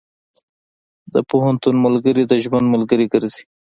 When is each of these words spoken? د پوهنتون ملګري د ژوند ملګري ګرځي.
د 1.13 1.15
پوهنتون 1.29 1.75
ملګري 1.85 2.23
د 2.27 2.33
ژوند 2.43 2.65
ملګري 2.73 3.05
ګرځي. 3.13 3.43